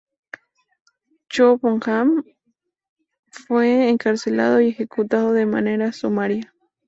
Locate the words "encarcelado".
3.89-4.59